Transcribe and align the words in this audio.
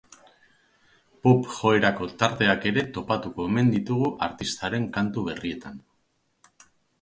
Pop 1.25 1.43
joerako 1.57 2.07
tarteak 2.23 2.65
ere 2.69 2.85
topatuko 2.95 3.45
omen 3.51 3.69
ditugu 3.75 4.09
artistaren 4.29 4.89
kantu 4.97 5.27
berrietan. 5.29 5.79